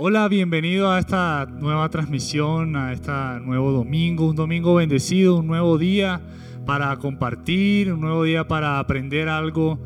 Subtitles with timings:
[0.00, 3.10] Hola, bienvenido a esta nueva transmisión, a este
[3.42, 6.20] nuevo domingo, un domingo bendecido, un nuevo día
[6.64, 9.76] para compartir, un nuevo día para aprender algo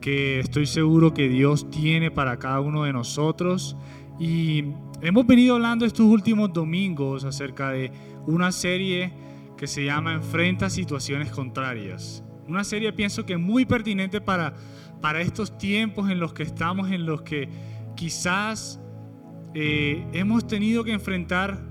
[0.00, 3.76] que estoy seguro que Dios tiene para cada uno de nosotros.
[4.20, 4.66] Y
[5.02, 7.90] hemos venido hablando estos últimos domingos acerca de
[8.24, 9.12] una serie
[9.56, 12.22] que se llama Enfrenta situaciones contrarias.
[12.46, 14.54] Una serie pienso que muy pertinente para,
[15.00, 17.48] para estos tiempos en los que estamos, en los que
[17.96, 18.80] quizás
[19.58, 21.62] eh, hemos tenido que enfrentar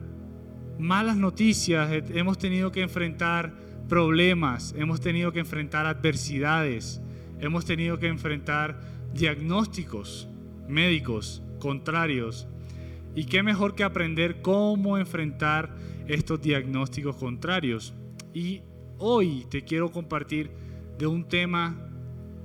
[0.80, 3.54] malas noticias, eh, hemos tenido que enfrentar
[3.88, 7.00] problemas, hemos tenido que enfrentar adversidades,
[7.40, 8.82] hemos tenido que enfrentar
[9.14, 10.28] diagnósticos
[10.68, 12.48] médicos contrarios.
[13.14, 15.70] Y qué mejor que aprender cómo enfrentar
[16.08, 17.94] estos diagnósticos contrarios.
[18.34, 18.64] Y
[18.98, 20.50] hoy te quiero compartir
[20.98, 21.80] de un tema,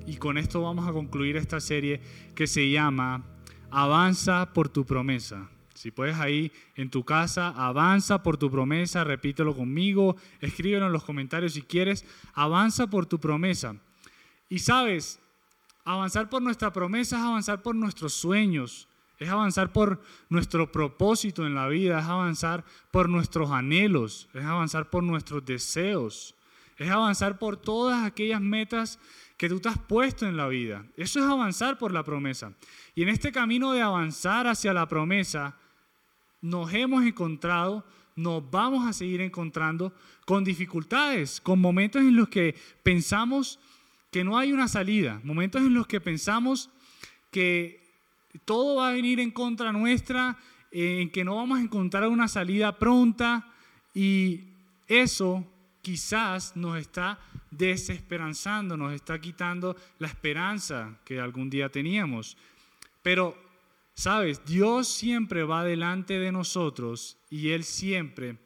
[0.07, 2.03] y con esto vamos a concluir esta serie,
[2.35, 3.30] que se llama
[3.71, 5.49] avanza por tu promesa.
[5.75, 11.05] Si puedes ahí en tu casa, avanza por tu promesa, repítelo conmigo, escríbelo en los
[11.05, 12.05] comentarios si quieres,
[12.35, 13.77] avanza por tu promesa.
[14.49, 15.21] Y sabes,
[15.85, 21.55] avanzar por nuestra promesa es avanzar por nuestros sueños, es avanzar por nuestro propósito en
[21.55, 26.35] la vida, es avanzar por nuestros anhelos, es avanzar por nuestros deseos,
[26.85, 28.99] es avanzar por todas aquellas metas
[29.37, 30.87] que tú te has puesto en la vida.
[30.97, 32.55] Eso es avanzar por la promesa.
[32.95, 35.59] Y en este camino de avanzar hacia la promesa,
[36.41, 37.85] nos hemos encontrado,
[38.17, 39.93] nos vamos a seguir encontrando
[40.25, 43.61] con dificultades, con momentos en los que pensamos
[44.11, 46.71] que no hay una salida, momentos en los que pensamos
[47.31, 47.83] que
[48.47, 50.39] todo va a venir en contra nuestra,
[50.71, 53.53] en que no vamos a encontrar una salida pronta
[53.95, 54.45] y
[54.89, 55.45] eso
[55.83, 57.19] quizás nos está
[57.51, 62.37] desesperanzando, nos está quitando la esperanza que algún día teníamos.
[63.03, 63.37] Pero,
[63.95, 68.39] sabes, Dios siempre va delante de nosotros y Él siempre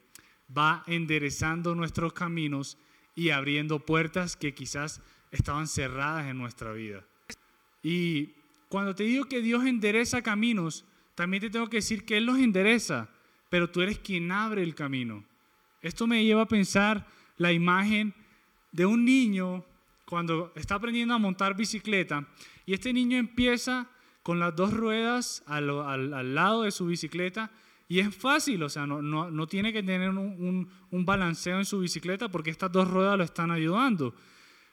[0.57, 2.79] va enderezando nuestros caminos
[3.15, 5.01] y abriendo puertas que quizás
[5.31, 7.05] estaban cerradas en nuestra vida.
[7.83, 8.35] Y
[8.69, 12.39] cuando te digo que Dios endereza caminos, también te tengo que decir que Él los
[12.39, 13.09] endereza,
[13.49, 15.25] pero tú eres quien abre el camino.
[15.81, 18.15] Esto me lleva a pensar la imagen
[18.73, 19.65] de un niño
[20.05, 22.27] cuando está aprendiendo a montar bicicleta
[22.67, 23.89] y este niño empieza
[24.23, 27.51] con las dos ruedas al, al, lado de su bicicleta
[27.89, 31.67] y es fácil, o sea, no, no, no tiene que tener un, un, balanceo en
[31.67, 34.15] su bicicleta porque estas dos ruedas lo están ayudando.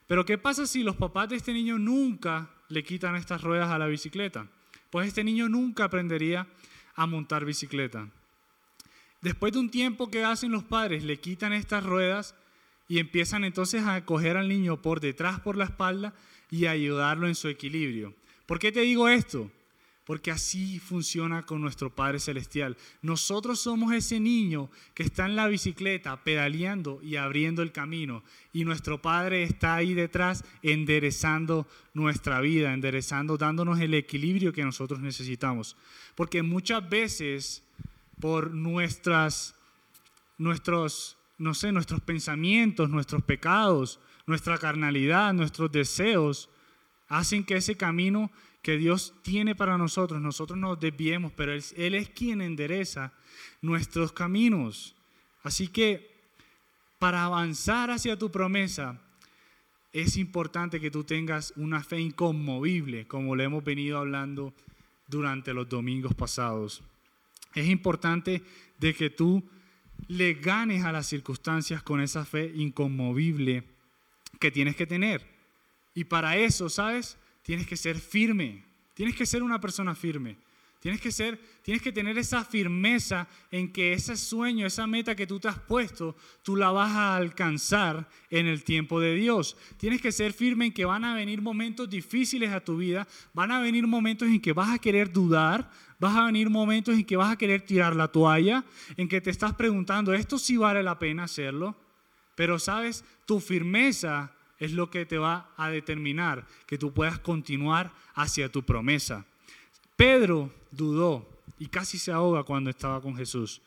[0.08, 3.78] Pero ¿qué pasa si los papás de este niño nunca le quitan estas ruedas a
[3.78, 4.48] la bicicleta?
[4.90, 6.48] Pues este niño nunca aprendería
[6.96, 8.08] a montar bicicleta.
[9.22, 12.36] Después de un tiempo que hacen los padres, le quitan estas ruedas
[12.88, 16.14] y empiezan entonces a coger al niño por detrás, por la espalda
[16.50, 18.14] y ayudarlo en su equilibrio.
[18.46, 19.50] ¿Por qué te digo esto?
[20.06, 22.76] Porque así funciona con nuestro Padre Celestial.
[23.02, 28.24] Nosotros somos ese niño que está en la bicicleta pedaleando y abriendo el camino.
[28.52, 35.00] Y nuestro Padre está ahí detrás enderezando nuestra vida, enderezando, dándonos el equilibrio que nosotros
[35.00, 35.78] necesitamos.
[36.16, 37.64] Porque muchas veces
[38.20, 39.56] por nuestras,
[40.38, 46.50] nuestros, no sé, nuestros pensamientos, nuestros pecados, nuestra carnalidad, nuestros deseos,
[47.08, 48.32] hacen que ese camino
[48.62, 53.12] que Dios tiene para nosotros, nosotros nos desviemos, pero Él, es quien endereza
[53.60, 54.96] nuestros caminos.
[55.42, 56.12] Así que
[57.00, 59.02] para avanzar hacia tu promesa,
[59.94, 64.54] es importante que tú tengas una fe inconmovible, como lo hemos venido hablando
[65.08, 66.84] durante los domingos pasados.
[67.56, 68.44] Es importante
[68.78, 69.44] de que tú
[70.08, 73.64] le ganes a las circunstancias con esa fe inconmovible
[74.40, 75.26] que tienes que tener.
[75.94, 77.18] Y para eso, ¿sabes?
[77.44, 78.64] Tienes que ser firme.
[78.94, 80.38] Tienes que ser una persona firme.
[80.82, 85.28] Tienes que ser, tienes que tener esa firmeza en que ese sueño, esa meta que
[85.28, 89.56] tú te has puesto, tú la vas a alcanzar en el tiempo de Dios.
[89.78, 93.52] Tienes que ser firme en que van a venir momentos difíciles a tu vida, van
[93.52, 95.70] a venir momentos en que vas a querer dudar,
[96.02, 98.66] vas a venir momentos en que vas a querer tirar la toalla,
[98.98, 101.76] en que te estás preguntando, ¿esto sí vale la pena hacerlo?
[102.34, 107.94] Pero sabes, tu firmeza es lo que te va a determinar que tú puedas continuar
[108.16, 109.28] hacia tu promesa.
[109.96, 113.62] Pedro dudó y casi se ahoga cuando estaba con Jesús.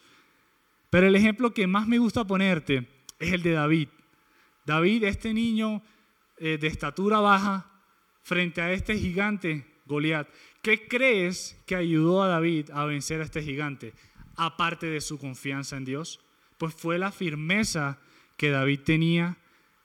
[0.91, 2.89] Pero el ejemplo que más me gusta ponerte
[3.21, 3.89] es el de David.
[4.67, 5.83] David, este niño
[6.39, 7.71] eh, de estatura baja,
[8.25, 10.29] frente a este gigante Goliat.
[10.63, 13.93] ¿Qué crees que ayudó a David a vencer a este gigante?
[14.37, 16.21] Aparte de su confianza en Dios,
[16.59, 17.99] pues fue la firmeza
[18.37, 19.37] que David tenía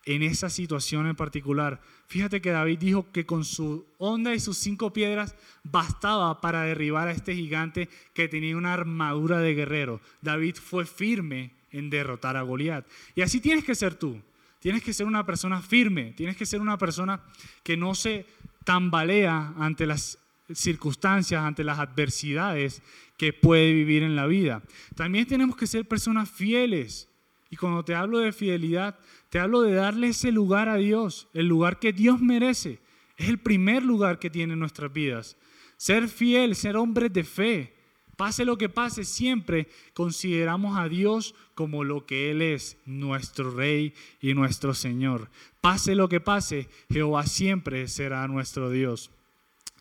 [0.05, 4.57] en esa situación en particular fíjate que David dijo que con su onda y sus
[4.57, 10.01] cinco piedras bastaba para derribar a este gigante que tenía una armadura de guerrero.
[10.21, 12.85] David fue firme en derrotar a Goliat.
[13.15, 14.19] Y así tienes que ser tú.
[14.59, 17.21] Tienes que ser una persona firme, tienes que ser una persona
[17.63, 18.25] que no se
[18.63, 20.19] tambalea ante las
[20.53, 22.81] circunstancias, ante las adversidades
[23.17, 24.63] que puede vivir en la vida.
[24.95, 27.09] También tenemos que ser personas fieles.
[27.49, 28.97] Y cuando te hablo de fidelidad,
[29.29, 32.79] te hablo de darle ese lugar a Dios, el lugar que Dios merece.
[33.17, 35.35] Es el primer lugar que tiene en nuestras vidas.
[35.77, 37.73] Ser fiel, ser hombres de fe,
[38.19, 43.93] Pase lo que pase, siempre consideramos a Dios como lo que Él es, nuestro Rey
[44.19, 45.29] y nuestro Señor.
[45.61, 49.09] Pase lo que pase, Jehová siempre será nuestro Dios.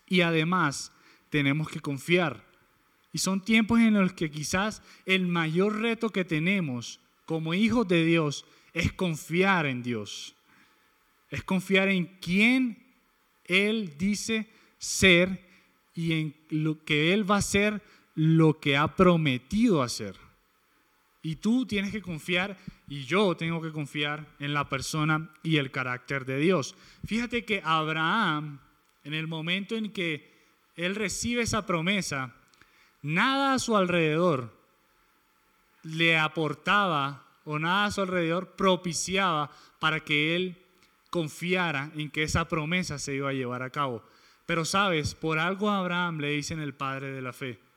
[0.07, 0.93] Y además
[1.29, 2.41] tenemos que confiar.
[3.11, 8.05] Y son tiempos en los que quizás el mayor reto que tenemos como hijos de
[8.05, 10.33] Dios es confiar en Dios.
[11.29, 12.87] Es confiar en quién
[13.43, 14.47] Él dice
[14.77, 15.45] ser
[15.93, 17.83] y en lo que Él va a ser
[18.19, 20.17] lo que ha prometido hacer.
[21.21, 22.57] Y tú tienes que confiar,
[22.89, 26.75] y yo tengo que confiar en la persona y el carácter de Dios.
[27.05, 28.59] Fíjate que Abraham,
[29.05, 30.33] en el momento en que
[30.75, 32.35] él recibe esa promesa,
[33.01, 34.53] nada a su alrededor
[35.83, 39.49] le aportaba o nada a su alrededor propiciaba
[39.79, 40.57] para que él
[41.09, 44.03] confiara en que esa promesa se iba a llevar a cabo.
[44.45, 47.68] Pero sabes, por algo a Abraham le dicen el padre de la fe.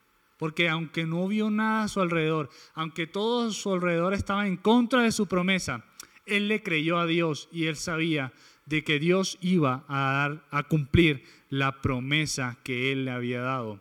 [0.43, 4.57] Porque aunque no vio nada a su alrededor, aunque todo a su alrededor estaba en
[4.57, 5.85] contra de su promesa,
[6.27, 8.33] él le creyó a Dios y él sabía
[8.67, 13.81] de que Dios iba a, dar, a cumplir la promesa que él le había dado.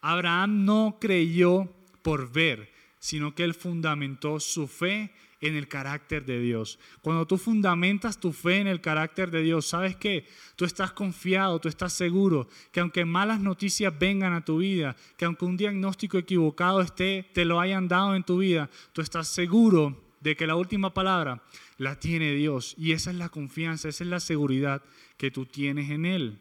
[0.00, 1.68] Abraham no creyó
[2.02, 6.78] por ver, sino que él fundamentó su fe en el carácter de Dios.
[7.00, 10.26] Cuando tú fundamentas tu fe en el carácter de Dios, ¿sabes qué?
[10.56, 15.24] Tú estás confiado, tú estás seguro que aunque malas noticias vengan a tu vida, que
[15.24, 20.02] aunque un diagnóstico equivocado esté, te lo hayan dado en tu vida, tú estás seguro
[20.20, 21.42] de que la última palabra
[21.76, 22.74] la tiene Dios.
[22.76, 24.82] Y esa es la confianza, esa es la seguridad
[25.16, 26.38] que tú tienes en Él.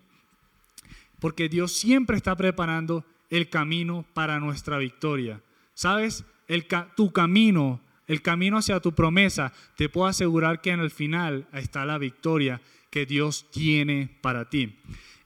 [1.19, 5.41] Porque Dios siempre está preparando el camino para nuestra victoria.
[5.73, 6.25] ¿Sabes?
[6.47, 6.65] El,
[6.95, 11.85] tu camino el camino hacia tu promesa, te puedo asegurar que en el final está
[11.85, 14.75] la victoria que Dios tiene para ti.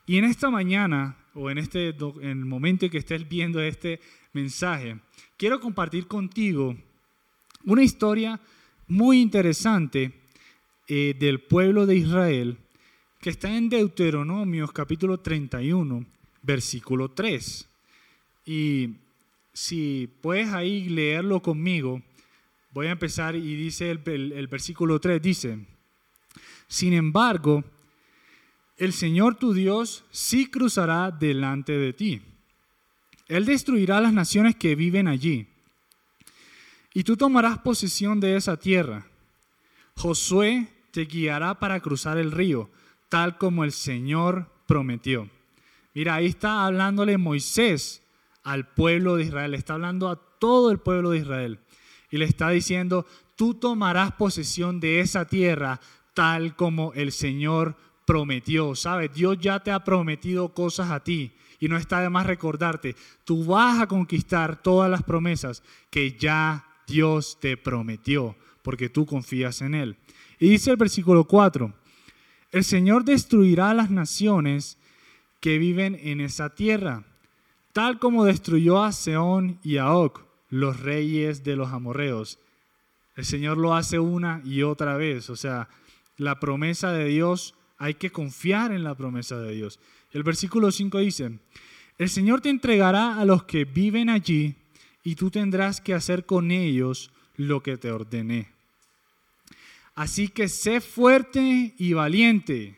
[0.05, 3.99] Y en esta mañana, o en, este, en el momento en que estés viendo este
[4.33, 4.97] mensaje,
[5.37, 6.75] quiero compartir contigo
[7.65, 8.39] una historia
[8.87, 10.11] muy interesante
[10.87, 12.57] eh, del pueblo de Israel
[13.21, 16.03] que está en Deuteronomios capítulo 31,
[16.41, 17.67] versículo 3.
[18.47, 18.89] Y
[19.53, 22.01] si puedes ahí leerlo conmigo,
[22.73, 25.59] Voy a empezar y dice el, versículo 3, dice,
[26.67, 27.65] sin embargo,
[28.77, 32.21] el Señor tu Dios sí cruzará delante de ti.
[33.27, 35.47] Él destruirá las naciones que viven allí.
[36.93, 39.05] Y tú tomarás posesión de esa tierra.
[39.97, 42.69] Josué te guiará para cruzar el río,
[43.09, 45.29] tal como el Señor prometió.
[45.93, 48.01] Mira, ahí está hablándole Moisés
[48.43, 51.59] al pueblo de Israel, está hablando a todo el pueblo de Israel
[52.11, 53.05] y le está diciendo,
[53.35, 55.79] tú tomarás posesión de esa tierra
[56.13, 57.75] tal como el Señor
[58.05, 58.75] prometió.
[58.75, 59.13] ¿Sabes?
[59.13, 63.45] Dios ya te ha prometido cosas a ti y no está de más recordarte, tú
[63.45, 69.75] vas a conquistar todas las promesas que ya Dios te prometió porque tú confías en
[69.75, 69.97] Él.
[70.39, 71.71] Y dice el versículo 4,
[72.51, 74.77] el Señor destruirá las naciones
[75.39, 77.03] que viven en esa tierra,
[77.73, 82.37] tal como destruyó a Seón y a Oc los reyes de los amorreos.
[83.15, 85.31] El Señor lo hace una y otra vez.
[85.31, 85.69] O sea,
[86.17, 89.79] la promesa de Dios, hay que confiar en la promesa de Dios.
[90.11, 91.39] El versículo 5 dice,
[91.97, 94.55] el Señor te entregará a los que viven allí
[95.03, 98.49] y tú tendrás que hacer con ellos lo que te ordené.
[99.95, 102.75] Así que sé fuerte y valiente.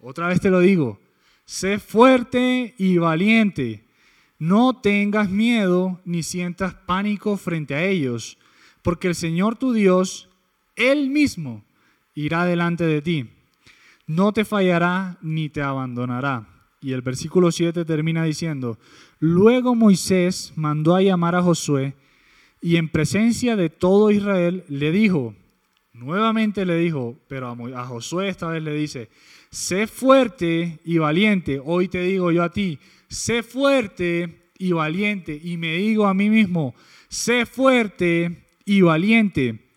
[0.00, 0.98] Otra vez te lo digo,
[1.44, 3.84] sé fuerte y valiente
[4.40, 8.38] no tengas miedo ni sientas pánico frente a ellos,
[8.82, 10.30] porque el Señor tu Dios,
[10.76, 11.62] Él mismo,
[12.14, 13.30] irá delante de ti.
[14.06, 16.48] No te fallará ni te abandonará.
[16.80, 18.78] Y el versículo 7 termina diciendo,
[19.18, 21.94] luego Moisés mandó a llamar a Josué
[22.62, 25.34] y en presencia de todo Israel le dijo,
[25.92, 29.10] nuevamente le dijo, pero a Josué esta vez le dice,
[29.50, 32.78] sé fuerte y valiente, hoy te digo yo a ti,
[33.10, 35.38] sé fuerte y valiente.
[35.42, 36.74] Y me digo a mí mismo,
[37.08, 39.72] sé fuerte y valiente,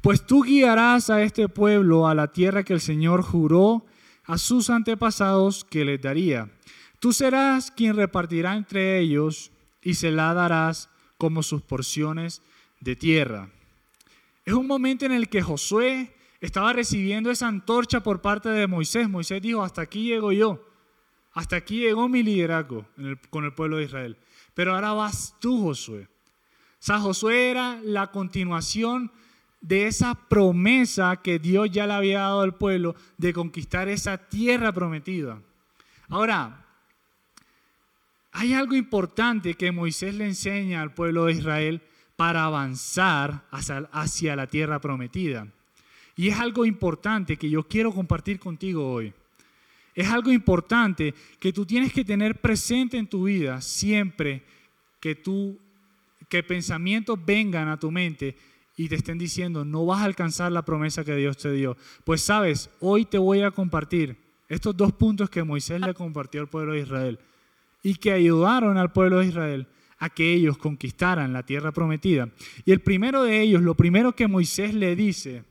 [0.00, 3.86] pues tú guiarás a este pueblo a la tierra que el Señor juró
[4.24, 6.50] a sus antepasados que les daría.
[6.98, 9.52] Tú serás quien repartirá entre ellos
[9.82, 12.42] y se la darás como sus porciones
[12.80, 13.50] de tierra.
[14.44, 19.08] Es un momento en el que Josué estaba recibiendo esa antorcha por parte de Moisés.
[19.08, 20.67] Moisés dijo, hasta aquí llego yo,
[21.38, 22.84] hasta aquí llegó mi liderazgo
[23.30, 24.16] con el pueblo de Israel.
[24.54, 26.08] Pero ahora vas tú, Josué.
[26.88, 29.12] O Josué era la continuación
[29.60, 34.72] de esa promesa que Dios ya le había dado al pueblo de conquistar esa tierra
[34.72, 35.40] prometida.
[36.08, 36.66] Ahora,
[38.32, 41.82] hay algo importante que Moisés le enseña al pueblo de Israel
[42.16, 45.46] para avanzar hacia, la tierra prometida.
[46.16, 49.14] Y es algo importante que yo quiero compartir contigo hoy.
[49.98, 54.44] Es algo importante que tú tienes que tener presente en tu vida siempre
[55.00, 55.58] que tú
[56.28, 58.36] que pensamientos vengan a tu mente
[58.76, 61.76] y te estén diciendo, no vas a alcanzar la promesa que Dios te dio.
[62.04, 64.16] Pues sabes, hoy te voy a compartir
[64.48, 67.18] estos dos puntos que Moisés le compartió al pueblo de Israel
[67.82, 69.66] y que ayudaron al pueblo de Israel
[69.98, 72.28] a que ellos conquistaran la tierra prometida.
[72.64, 75.42] Y el primero de ellos, lo primero que Moisés le dice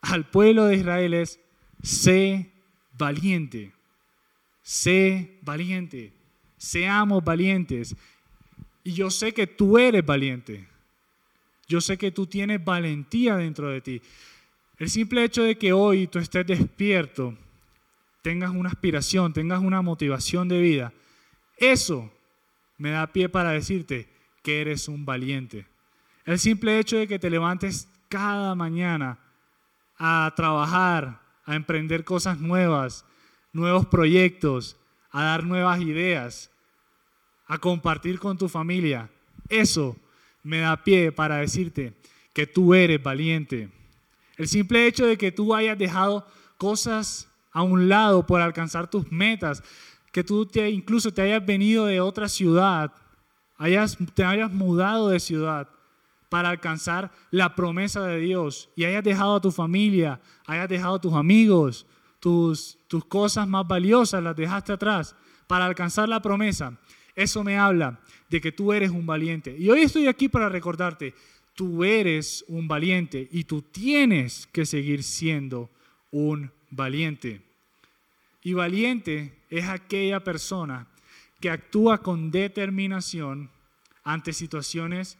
[0.00, 1.40] al pueblo de Israel es,
[1.82, 2.55] sé
[2.96, 3.72] valiente,
[4.62, 6.12] sé valiente,
[6.56, 7.96] seamos valientes.
[8.84, 10.66] Y yo sé que tú eres valiente.
[11.68, 14.02] Yo sé que tú tienes valentía dentro de ti.
[14.78, 17.36] El simple hecho de que hoy tú estés despierto,
[18.22, 20.92] tengas una aspiración, tengas una motivación de vida,
[21.56, 22.12] eso
[22.76, 24.08] me da pie para decirte
[24.42, 25.66] que eres un valiente.
[26.24, 29.18] El simple hecho de que te levantes cada mañana
[29.98, 33.06] a trabajar, a emprender cosas nuevas,
[33.52, 34.76] nuevos proyectos,
[35.10, 36.50] a dar nuevas ideas,
[37.46, 39.08] a compartir con tu familia,
[39.48, 39.96] eso
[40.42, 41.94] me da pie para decirte
[42.32, 43.70] que tú eres valiente.
[44.36, 46.26] El simple hecho de que tú hayas dejado
[46.58, 49.62] cosas a un lado por alcanzar tus metas,
[50.12, 52.92] que tú te, incluso te hayas venido de otra ciudad,
[53.56, 55.68] hayas, te hayas mudado de ciudad
[56.28, 61.00] para alcanzar la promesa de Dios y hayas dejado a tu familia, hayas dejado a
[61.00, 61.86] tus amigos,
[62.20, 65.14] tus, tus cosas más valiosas las dejaste atrás
[65.46, 66.76] para alcanzar la promesa.
[67.14, 69.56] Eso me habla de que tú eres un valiente.
[69.58, 71.14] Y hoy estoy aquí para recordarte,
[71.54, 75.70] tú eres un valiente y tú tienes que seguir siendo
[76.10, 77.40] un valiente.
[78.42, 80.86] Y valiente es aquella persona
[81.40, 83.50] que actúa con determinación
[84.04, 85.18] ante situaciones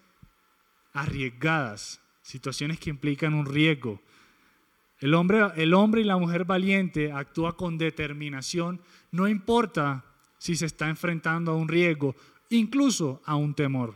[0.96, 4.00] arriesgadas, situaciones que implican un riesgo.
[4.98, 10.04] El hombre, el hombre y la mujer valiente actúa con determinación, no importa
[10.38, 12.16] si se está enfrentando a un riesgo,
[12.50, 13.94] incluso a un temor.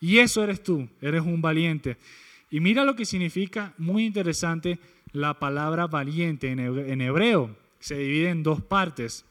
[0.00, 1.96] Y eso eres tú, eres un valiente.
[2.50, 4.78] Y mira lo que significa, muy interesante,
[5.12, 7.56] la palabra valiente en hebreo.
[7.80, 9.24] Se divide en dos partes.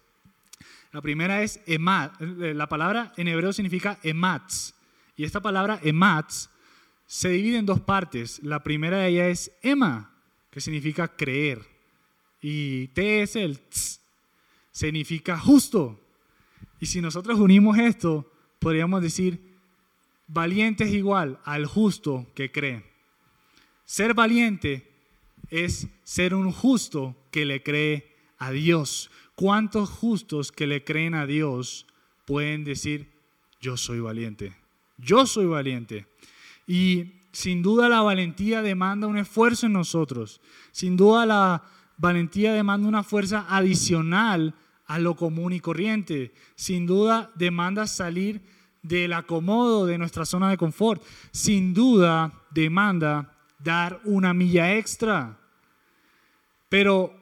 [0.92, 2.20] La primera es emat.
[2.22, 4.74] La palabra en hebreo significa ematz.
[5.16, 6.50] Y esta palabra ematz
[7.06, 8.42] se divide en dos partes.
[8.44, 10.14] La primera de ellas es ema,
[10.50, 11.62] que significa creer.
[12.42, 14.00] Y T es el tz,
[14.72, 16.00] significa justo.
[16.80, 19.40] Y si nosotros unimos esto, podríamos decir,
[20.28, 22.84] valiente es igual al justo que cree.
[23.86, 24.92] Ser valiente
[25.50, 29.12] es ser un justo que le cree a Dios.
[29.36, 31.88] ¿Cuántos justos que le creen a Dios
[32.26, 33.12] pueden decir,
[33.60, 34.56] yo soy valiente?
[34.98, 36.08] Yo soy valiente.
[36.68, 40.42] Y sin duda la valentía demanda un esfuerzo en nosotros.
[40.72, 41.64] Sin duda la
[41.98, 44.56] valentía demanda una fuerza adicional
[44.88, 46.34] a lo común y corriente.
[46.56, 48.42] Sin duda demanda salir
[48.82, 51.04] del acomodo de nuestra zona de confort.
[51.32, 55.38] Sin duda demanda dar una milla extra.
[56.70, 57.14] Pero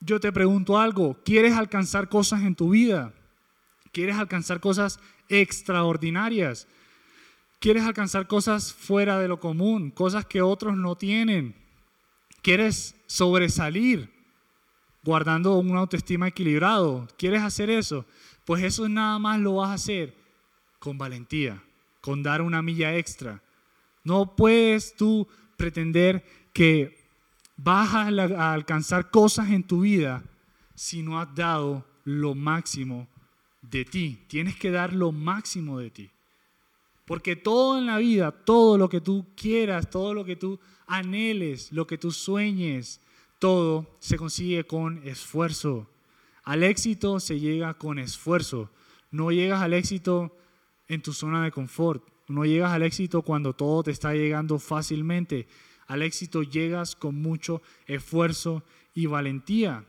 [0.00, 3.12] yo te pregunto algo, ¿quieres alcanzar cosas en tu vida?
[3.92, 4.98] ¿Quieres alcanzar cosas
[5.28, 6.66] extraordinarias?
[7.60, 11.54] ¿Quieres alcanzar cosas fuera de lo común, cosas que otros no tienen?
[12.42, 14.14] ¿Quieres sobresalir?
[15.04, 17.06] guardando una autoestima equilibrado.
[17.18, 18.06] ¿Quieres hacer eso?
[18.44, 20.14] Pues eso nada más lo vas a hacer
[20.78, 21.62] con valentía,
[22.00, 23.42] con dar una milla extra.
[24.02, 26.98] No puedes tú pretender que
[27.56, 30.24] vas a, alcanzar cosas en tu vida
[30.74, 33.06] si no has dado lo máximo
[33.62, 34.24] de ti.
[34.26, 36.10] Tienes que dar lo máximo de ti.
[37.04, 41.70] Porque todo en la vida, todo lo que tú quieras, todo lo que tú anheles,
[41.72, 43.00] lo que tú sueñes,
[43.38, 45.88] todo se consigue con esfuerzo.
[46.44, 48.70] Al éxito se llega con esfuerzo.
[49.10, 50.36] No llegas al éxito
[50.88, 52.02] en tu zona de confort.
[52.28, 55.46] No llegas al éxito cuando todo te está llegando fácilmente.
[55.86, 58.62] Al éxito llegas con mucho esfuerzo
[58.94, 59.84] y valentía.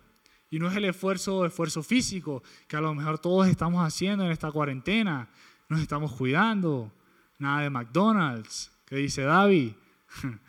[0.50, 4.32] Y no es el esfuerzo, esfuerzo físico que a lo mejor todos estamos haciendo en
[4.32, 5.30] esta cuarentena.
[5.70, 6.92] Nos estamos cuidando.
[7.38, 9.74] Nada de McDonald's, que dice David.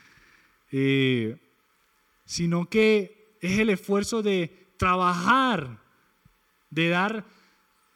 [0.73, 1.39] Eh,
[2.25, 5.81] sino que es el esfuerzo de trabajar,
[6.71, 7.25] de dar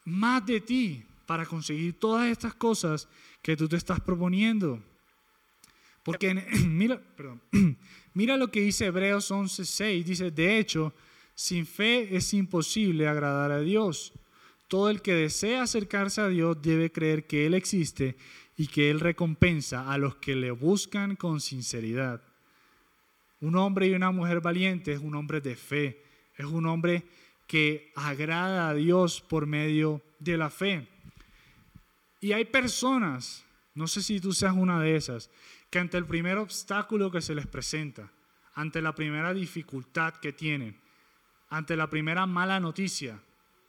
[0.05, 3.09] más de ti para conseguir todas estas cosas
[3.43, 4.83] que tú te estás proponiendo.
[6.03, 6.35] Porque
[6.67, 7.43] mira, perdón,
[8.15, 10.95] mira lo que dice Hebreos 11:6, dice, de hecho,
[11.35, 14.13] sin fe es imposible agradar a Dios.
[14.69, 18.17] Todo el que desea acercarse a Dios debe creer que Él existe
[18.61, 22.21] y que Él recompensa a los que le buscan con sinceridad.
[23.41, 26.05] Un hombre y una mujer valiente es un hombre de fe,
[26.37, 27.05] es un hombre
[27.47, 30.87] que agrada a Dios por medio de la fe.
[32.21, 35.31] Y hay personas, no sé si tú seas una de esas,
[35.71, 38.13] que ante el primer obstáculo que se les presenta,
[38.53, 40.77] ante la primera dificultad que tienen,
[41.49, 43.23] ante la primera mala noticia,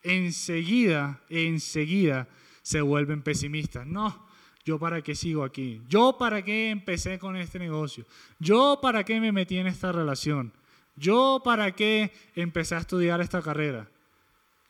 [0.03, 2.27] enseguida, enseguida
[2.61, 3.87] se vuelven pesimistas.
[3.87, 4.29] No,
[4.63, 8.05] yo para qué sigo aquí, yo para qué empecé con este negocio,
[8.39, 10.53] yo para qué me metí en esta relación,
[10.95, 13.89] yo para qué empecé a estudiar esta carrera,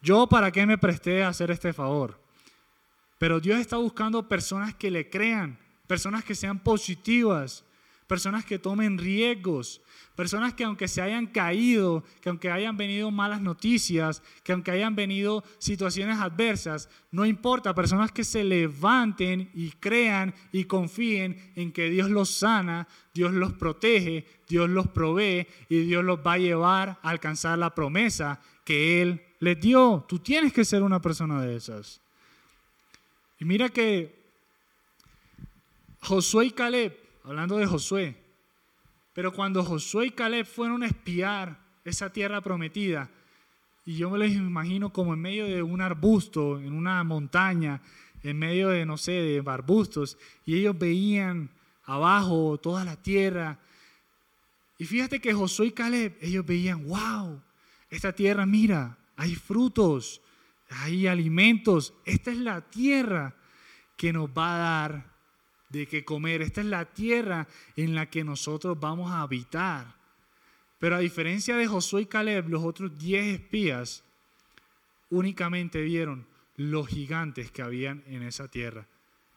[0.01, 2.19] yo para qué me presté a hacer este favor.
[3.17, 7.63] Pero Dios está buscando personas que le crean, personas que sean positivas,
[8.11, 9.79] personas que tomen riesgos,
[10.17, 14.97] personas que aunque se hayan caído, que aunque hayan venido malas noticias, que aunque hayan
[14.97, 21.89] venido situaciones adversas, no importa, personas que se levanten y crean y confíen en que
[21.89, 26.99] Dios los sana, Dios los protege, Dios los provee y Dios los va a llevar
[27.01, 30.05] a alcanzar la promesa que Él les dio.
[30.05, 32.01] Tú tienes que ser una persona de esas.
[33.39, 34.19] Y mira que
[36.01, 38.15] Josué y Caleb, hablando de Josué,
[39.13, 43.09] pero cuando Josué y Caleb fueron a espiar esa tierra prometida,
[43.85, 47.81] y yo me los imagino como en medio de un arbusto, en una montaña,
[48.23, 51.49] en medio de, no sé, de arbustos, y ellos veían
[51.83, 53.59] abajo toda la tierra.
[54.77, 57.41] Y fíjate que Josué y Caleb, ellos veían, wow,
[57.89, 60.21] esta tierra, mira, hay frutos,
[60.69, 63.35] hay alimentos, esta es la tierra
[63.97, 65.10] que nos va a dar
[65.71, 66.41] de qué comer.
[66.41, 69.95] Esta es la tierra en la que nosotros vamos a habitar.
[70.79, 74.03] Pero a diferencia de Josué y Caleb, los otros diez espías
[75.09, 76.25] únicamente vieron
[76.57, 78.87] los gigantes que habían en esa tierra.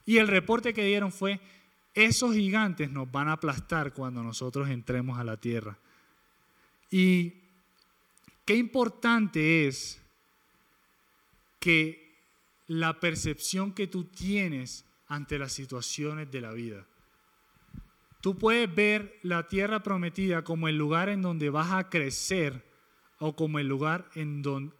[0.07, 1.41] Y el reporte que dieron fue,
[1.95, 5.79] esos gigantes nos van a aplastar cuando nosotros entremos a la tierra.
[6.91, 7.35] Y
[8.45, 10.01] qué importante es
[11.59, 12.15] que
[12.67, 16.87] la percepción que tú tienes ante las situaciones de la vida.
[18.21, 22.65] Tú puedes ver la tierra prometida como el lugar en donde vas a crecer
[23.19, 24.75] o como el lugar en donde,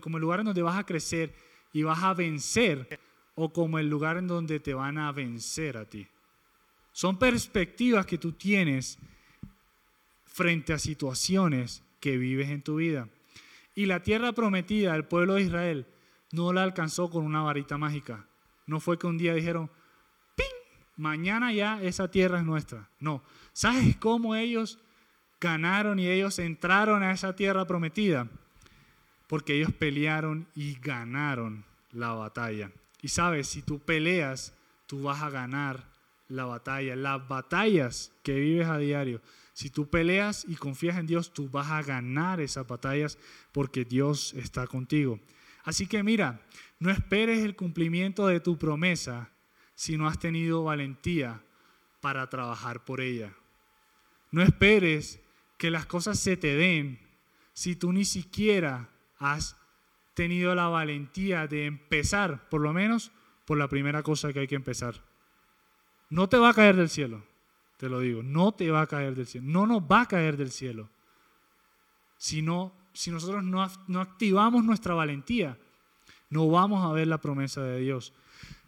[0.00, 1.34] como el lugar en donde vas a crecer
[1.72, 2.98] y vas a vencer
[3.36, 6.08] o como el lugar en donde te van a vencer a ti.
[6.92, 8.98] Son perspectivas que tú tienes
[10.24, 13.08] frente a situaciones que vives en tu vida.
[13.76, 15.86] Y la tierra prometida del pueblo de Israel
[16.32, 18.26] no la alcanzó con una varita mágica.
[18.68, 19.70] No fue que un día dijeron,
[20.36, 20.44] ¡ping!
[20.96, 22.88] Mañana ya esa tierra es nuestra.
[23.00, 23.24] No.
[23.52, 24.78] ¿Sabes cómo ellos
[25.40, 28.28] ganaron y ellos entraron a esa tierra prometida?
[29.26, 32.70] Porque ellos pelearon y ganaron la batalla.
[33.00, 34.52] Y sabes, si tú peleas,
[34.86, 35.84] tú vas a ganar
[36.28, 36.94] la batalla.
[36.94, 39.22] Las batallas que vives a diario.
[39.54, 43.18] Si tú peleas y confías en Dios, tú vas a ganar esas batallas
[43.50, 45.18] porque Dios está contigo.
[45.68, 46.40] Así que mira,
[46.78, 49.28] no esperes el cumplimiento de tu promesa
[49.74, 51.42] si no has tenido valentía
[52.00, 53.34] para trabajar por ella.
[54.30, 55.20] No esperes
[55.58, 56.98] que las cosas se te den
[57.52, 59.58] si tú ni siquiera has
[60.14, 63.12] tenido la valentía de empezar, por lo menos
[63.44, 65.04] por la primera cosa que hay que empezar.
[66.08, 67.26] No te va a caer del cielo,
[67.76, 70.38] te lo digo, no te va a caer del cielo, no nos va a caer
[70.38, 70.88] del cielo,
[72.16, 75.56] sino si nosotros no, no activamos nuestra valentía,
[76.30, 78.12] no vamos a ver la promesa de Dios.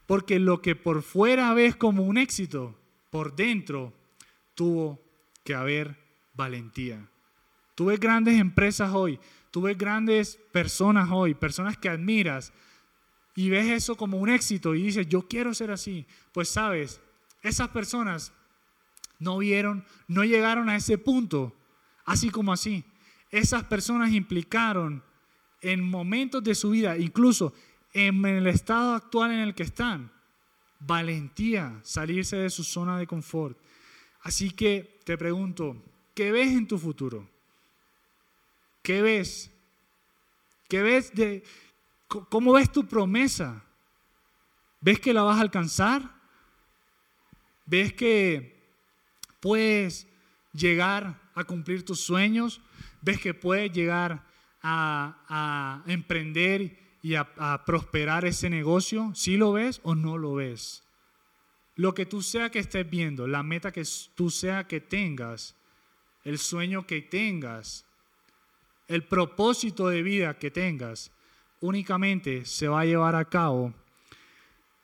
[0.07, 2.79] Porque lo que por fuera ves como un éxito,
[3.11, 3.93] por dentro
[4.55, 5.03] tuvo
[5.43, 5.99] que haber
[6.33, 7.11] valentía.
[7.75, 9.19] Tú ves grandes empresas hoy,
[9.51, 12.53] tú ves grandes personas hoy, personas que admiras,
[13.35, 16.07] y ves eso como un éxito y dices, yo quiero ser así.
[16.31, 17.01] Pues sabes,
[17.43, 18.33] esas personas
[19.19, 21.53] no vieron, no llegaron a ese punto,
[22.05, 22.85] así como así
[23.31, 25.03] esas personas implicaron
[25.61, 27.53] en momentos de su vida, incluso
[27.93, 30.11] en el estado actual en el que están,
[30.79, 33.59] valentía, salirse de su zona de confort.
[34.23, 35.77] Así que te pregunto,
[36.14, 37.29] ¿qué ves en tu futuro?
[38.83, 39.51] ¿Qué ves
[40.71, 41.43] ¿Qué ves de
[42.07, 43.64] cómo ves tu promesa?
[44.81, 46.14] ¿Ves que la vas a alcanzar?
[47.66, 48.57] ¿Ves que
[49.40, 50.07] puedes
[50.53, 52.61] llegar a cumplir tus sueños?
[53.03, 54.25] ¿Ves que puedes llegar
[54.62, 59.12] a, emprender y a, a, prosperar ese negocio?
[59.14, 60.85] ¿Sí lo ves o no lo ves?
[61.77, 65.55] Lo que tú sea que estés viendo, la meta que tú sea que tengas,
[66.25, 67.87] el sueño que tengas,
[68.88, 71.12] el propósito de vida que tengas
[71.61, 73.73] únicamente se va a llevar a cabo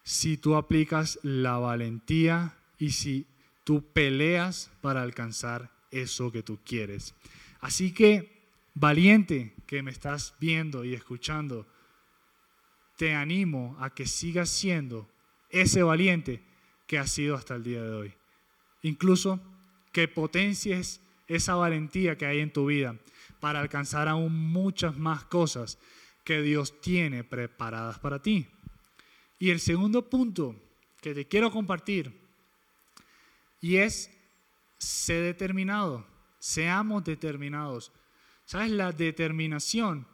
[0.04, 3.26] si tú aplicas la valentía y si
[3.64, 7.14] tú peleas para alcanzar eso que tú quieres.
[7.60, 11.66] Así que, valiente que me estás viendo y escuchando,
[12.96, 15.08] te animo a que sigas siendo
[15.50, 16.42] ese valiente
[16.86, 18.14] que has sido hasta el día de hoy.
[18.82, 19.40] Incluso
[19.92, 22.96] que potencies esa valentía que hay en tu vida
[23.40, 25.78] para alcanzar aún muchas más cosas
[26.24, 28.46] que Dios tiene preparadas para ti.
[29.38, 30.56] Y el segundo punto
[31.00, 32.12] que te quiero compartir
[33.60, 34.10] y es
[34.78, 36.06] sé determinado,
[36.38, 37.92] seamos determinados.
[38.44, 38.70] ¿Sabes?
[38.70, 40.06] La determinación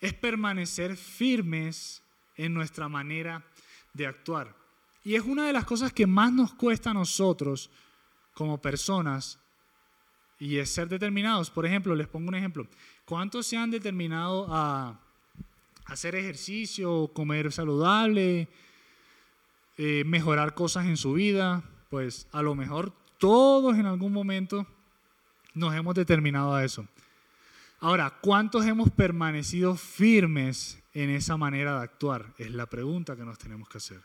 [0.00, 2.02] es permanecer firmes
[2.36, 3.44] en nuestra manera
[3.94, 4.54] de actuar.
[5.02, 7.70] Y es una de las cosas que más nos cuesta a nosotros
[8.34, 9.38] como personas
[10.38, 11.50] y es ser determinados.
[11.50, 12.66] Por ejemplo, les pongo un ejemplo.
[13.04, 15.00] ¿Cuántos se han determinado a
[15.86, 18.48] hacer ejercicio, comer saludable,
[19.76, 21.62] eh, mejorar cosas en su vida?
[21.88, 24.66] Pues a lo mejor todos en algún momento
[25.54, 26.88] nos hemos determinado a eso.
[27.78, 32.34] Ahora, ¿cuántos hemos permanecido firmes en esa manera de actuar?
[32.38, 34.00] Es la pregunta que nos tenemos que hacer.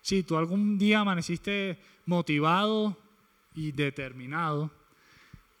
[0.00, 2.96] Si tú algún día amaneciste motivado
[3.54, 4.70] y determinado,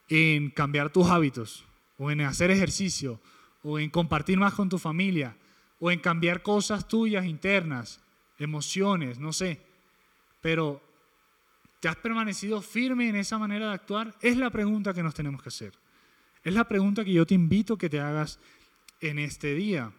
[0.08, 1.64] en cambiar tus hábitos,
[1.98, 3.20] o en hacer ejercicio,
[3.62, 5.36] o en compartir más con tu familia,
[5.80, 8.00] o en cambiar cosas tuyas internas,
[8.38, 9.60] emociones, no sé.
[10.40, 10.80] Pero,
[11.80, 14.14] ¿te has permanecido firme en esa manera de actuar?
[14.20, 15.72] Es la pregunta que nos tenemos que hacer.
[16.44, 18.38] Es la pregunta que yo te invito que te hagas
[19.00, 19.92] en este día.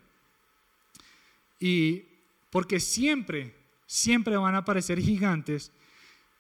[1.60, 2.04] Y
[2.52, 5.72] porque siempre, siempre van a aparecer gigantes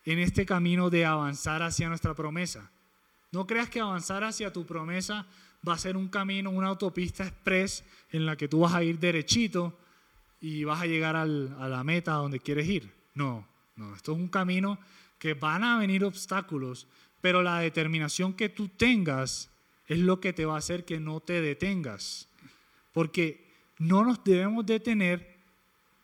[0.05, 2.71] en este camino de avanzar hacia nuestra promesa.
[3.31, 5.27] No creas que avanzar hacia tu promesa
[5.67, 8.99] va a ser un camino, una autopista express en la que tú vas a ir
[8.99, 9.77] derechito
[10.39, 12.91] y vas a llegar a la meta donde quieres ir.
[13.13, 14.79] No, no, esto es un camino
[15.21, 16.87] que van a venir obstáculos,
[17.21, 19.51] pero la determinación que tú tengas
[19.87, 22.27] es lo que te va a hacer que no te detengas.
[22.91, 25.37] Porque no nos debemos detener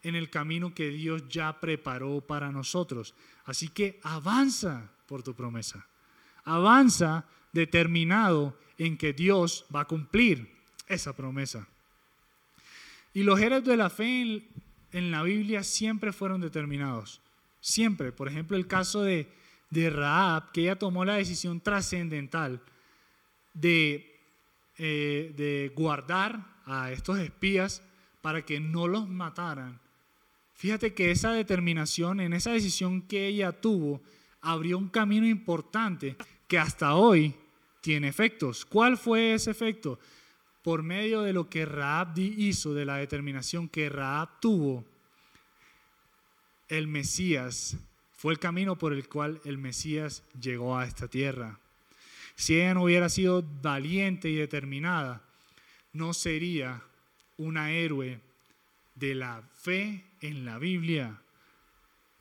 [0.04, 3.16] en el camino que Dios ya preparó para nosotros.
[3.46, 5.86] Así que avanza por tu promesa
[6.48, 10.50] avanza determinado en que Dios va a cumplir
[10.88, 11.68] esa promesa.
[13.14, 14.44] Y los héroes de la fe
[14.92, 17.20] en, la Biblia siempre fueron determinados.
[17.68, 18.14] Siempre.
[18.14, 19.28] Por ejemplo, el caso de,
[19.70, 22.62] Raab, que ella tomó la decisión trascendental
[23.54, 24.22] de,
[24.78, 27.84] eh, de guardar a estos espías
[28.22, 29.82] para que no los mataran.
[30.54, 34.02] Fíjate que esa determinación, en esa decisión que ella tuvo,
[34.40, 36.16] abrió un camino importante
[36.48, 37.36] que hasta hoy
[37.82, 38.64] tiene efectos.
[38.64, 40.00] ¿Cuál fue ese efecto?
[40.64, 44.86] Por medio de lo que Raab hizo, de la determinación que Raab tuvo,
[46.70, 47.78] el Mesías
[48.18, 51.60] fue el camino por el cual el Mesías llegó a esta tierra.
[52.36, 55.24] Si ella no hubiera sido valiente y determinada,
[55.94, 56.84] no sería
[57.38, 58.20] una héroe
[58.96, 61.22] de la fe en la Biblia.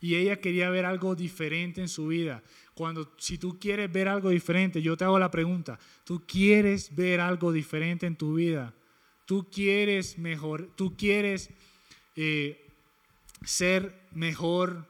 [0.00, 2.42] Y ella quería ver algo diferente en su vida.
[2.74, 7.20] Cuando, si tú quieres ver algo diferente, yo te hago la pregunta, ¿tú quieres ver
[7.20, 8.74] algo diferente en tu vida?
[9.24, 11.50] ¿Tú quieres mejor, tú quieres
[12.14, 12.65] eh,
[13.44, 14.86] ser mejor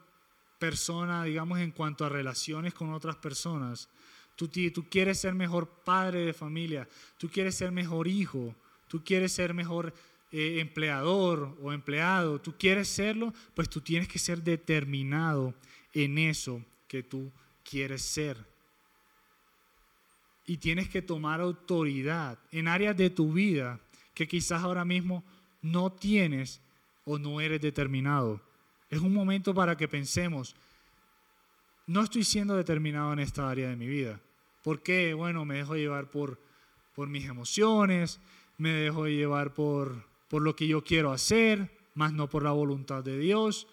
[0.59, 3.89] persona, digamos, en cuanto a relaciones con otras personas?
[4.35, 8.55] Tú, tú quieres ser mejor padre de familia, tú quieres ser mejor hijo,
[8.87, 9.93] tú quieres ser mejor
[10.31, 15.55] eh, empleador o empleado, tú quieres serlo, pues tú tienes que ser determinado
[15.93, 17.31] en eso que tú
[17.63, 18.37] quieres ser.
[20.45, 23.79] Y tienes que tomar autoridad en áreas de tu vida
[24.13, 25.23] que quizás ahora mismo
[25.61, 26.61] no tienes
[27.07, 28.41] o no eres determinado.
[28.89, 30.55] Es un momento para que pensemos,
[31.87, 34.19] no estoy siendo determinado en esta área de mi vida.
[34.61, 35.13] ¿Por qué?
[35.13, 36.37] Bueno, me dejo llevar por,
[36.93, 38.19] por mis emociones,
[38.57, 43.05] me dejo llevar por, por lo que yo quiero hacer, más no por la voluntad
[43.05, 43.67] de Dios.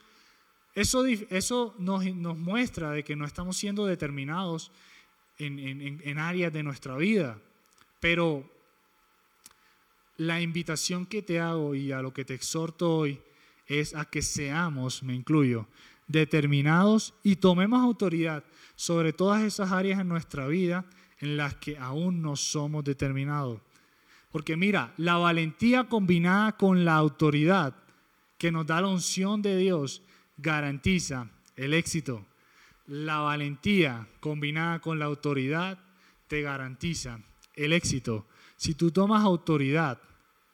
[0.76, 4.70] Eso, eso nos, nos, muestra de que no estamos siendo determinados
[5.38, 7.36] en, en, en áreas de nuestra vida.
[7.98, 8.48] Pero
[10.16, 13.20] la invitación que te hago y a lo que te exhorto hoy
[13.66, 15.66] es a que seamos, me incluyo,
[16.06, 18.44] determinados y tomemos autoridad
[18.76, 20.84] sobre todas esas áreas en nuestra vida
[21.20, 23.60] en las que aún no somos determinados.
[24.30, 27.74] Porque mira, la valentía combinada con la autoridad
[28.36, 30.02] que nos da la unción de Dios
[30.36, 32.26] garantiza el éxito.
[32.86, 35.78] La valentía combinada con la autoridad
[36.26, 37.20] te garantiza
[37.54, 38.26] el éxito.
[38.64, 39.98] Si tú tomas autoridad,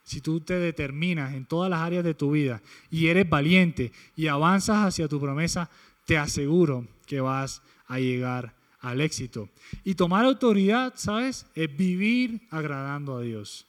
[0.02, 4.26] si tú te determinas en todas las áreas de tu vida y eres valiente y
[4.26, 5.70] avanzas hacia tu promesa,
[6.06, 9.48] te aseguro que vas a llegar al éxito.
[9.84, 11.46] Y tomar autoridad, ¿sabes?
[11.54, 13.64] Es vivir agradando a Dios.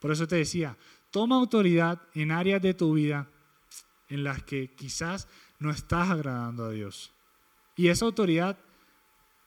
[0.00, 0.76] Por eso te decía,
[1.12, 3.28] toma autoridad en áreas de tu vida
[4.08, 5.28] en las que quizás
[5.60, 7.12] no estás agradando a Dios.
[7.76, 8.58] Y esa autoridad,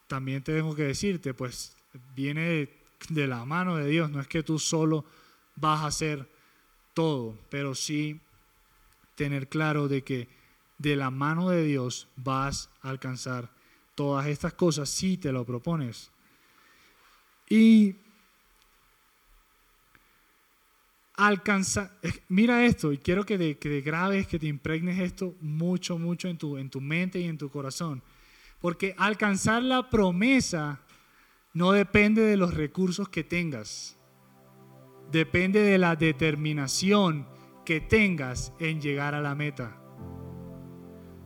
[0.08, 1.76] también tengo que decirte, pues
[2.16, 5.06] viene de la mano de Dios, no es que tú solo
[5.56, 6.30] vas a hacer
[6.94, 8.20] todo, pero sí
[9.16, 10.28] tener claro de que
[10.78, 13.50] de la mano de Dios vas a alcanzar
[13.96, 16.12] todas estas cosas si te lo propones.
[17.50, 17.96] Y
[21.16, 21.92] alcanzar,
[22.30, 26.38] mira esto, y quiero que te, que grabes, que te impregnes esto mucho, mucho en
[26.38, 28.04] tu, en tu mente y en tu corazón.
[28.62, 30.80] Porque alcanzar la promesa
[31.58, 33.98] no depende de los recursos que tengas,
[35.12, 37.28] depende de la determinación
[37.66, 39.76] que tengas en llegar a la meta.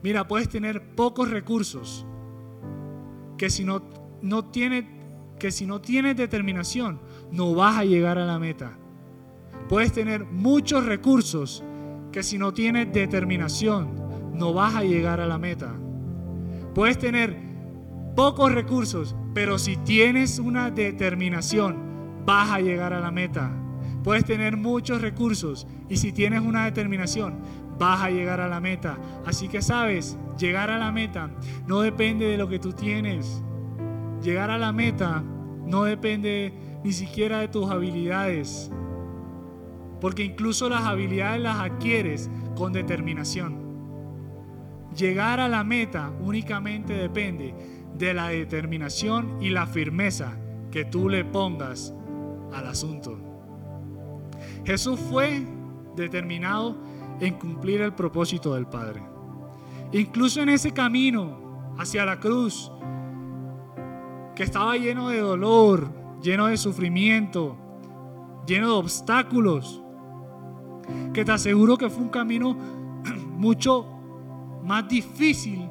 [0.01, 2.05] Mira, puedes tener pocos recursos
[3.37, 3.83] que si no,
[4.21, 4.49] no
[5.37, 8.77] que si no tienes determinación no vas a llegar a la meta.
[9.67, 11.61] Puedes tener muchos recursos
[12.13, 15.75] que si no tienes determinación no vas a llegar a la meta.
[16.73, 17.50] Puedes tener
[18.15, 23.51] pocos recursos pero si tienes una determinación, vas a llegar a la meta.
[24.03, 27.39] Puedes tener muchos recursos y si tienes una determinación,
[27.79, 28.97] vas a llegar a la meta.
[29.25, 31.31] Así que sabes, llegar a la meta
[31.65, 33.41] no depende de lo que tú tienes.
[34.21, 35.23] Llegar a la meta
[35.65, 38.69] no depende ni siquiera de tus habilidades.
[40.01, 43.61] Porque incluso las habilidades las adquieres con determinación.
[44.97, 47.55] Llegar a la meta únicamente depende
[48.01, 50.35] de la determinación y la firmeza
[50.71, 51.93] que tú le pongas
[52.51, 53.15] al asunto.
[54.65, 55.45] Jesús fue
[55.95, 56.75] determinado
[57.19, 59.03] en cumplir el propósito del Padre.
[59.91, 62.71] Incluso en ese camino hacia la cruz,
[64.35, 67.55] que estaba lleno de dolor, lleno de sufrimiento,
[68.47, 69.83] lleno de obstáculos,
[71.13, 72.57] que te aseguro que fue un camino
[73.37, 73.85] mucho
[74.63, 75.69] más difícil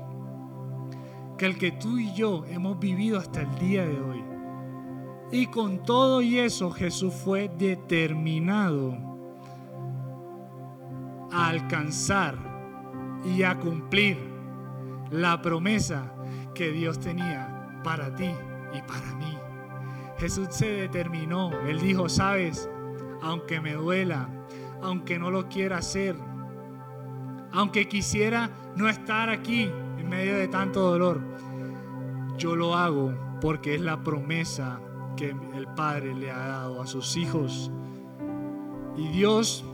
[1.40, 4.22] que el que tú y yo hemos vivido hasta el día de hoy.
[5.33, 8.94] Y con todo y eso Jesús fue determinado
[11.33, 12.37] a alcanzar
[13.24, 14.18] y a cumplir
[15.11, 16.12] la promesa
[16.55, 18.31] que Dios tenía para ti
[18.74, 19.35] y para mí.
[20.18, 22.68] Jesús se determinó, Él dijo, sabes,
[23.22, 24.29] aunque me duela,
[24.83, 26.16] aunque no lo quiera hacer,
[27.50, 29.70] aunque quisiera no estar aquí,
[30.11, 31.20] medio de tanto dolor,
[32.37, 34.81] yo lo hago porque es la promesa
[35.16, 37.70] que el Padre le ha dado a sus hijos.
[38.96, 39.64] Y Dios,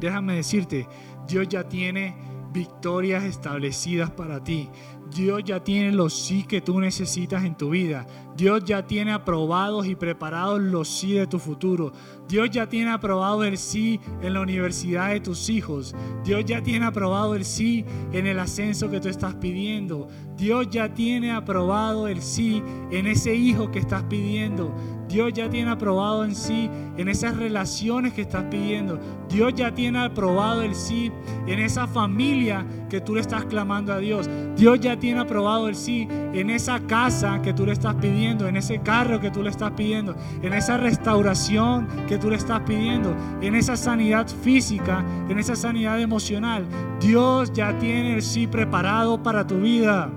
[0.00, 0.88] déjame decirte,
[1.26, 2.14] Dios ya tiene
[2.52, 4.68] victorias establecidas para ti.
[5.14, 8.06] Dios ya tiene los sí que tú necesitas en tu vida.
[8.34, 11.92] Dios ya tiene aprobados y preparados los sí de tu futuro.
[12.28, 15.94] Dios ya tiene aprobado el sí en la universidad de tus hijos.
[16.24, 20.08] Dios ya tiene aprobado el sí en el ascenso que tú estás pidiendo.
[20.36, 24.74] Dios ya tiene aprobado el sí en ese hijo que estás pidiendo.
[25.12, 28.98] Dios ya tiene aprobado en sí en esas relaciones que estás pidiendo.
[29.28, 31.12] Dios ya tiene aprobado el sí
[31.46, 34.30] en esa familia que tú le estás clamando a Dios.
[34.56, 38.56] Dios ya tiene aprobado el sí en esa casa que tú le estás pidiendo, en
[38.56, 43.14] ese carro que tú le estás pidiendo, en esa restauración que tú le estás pidiendo,
[43.42, 46.64] en esa sanidad física, en esa sanidad emocional.
[47.00, 50.10] Dios ya tiene el sí preparado para tu vida.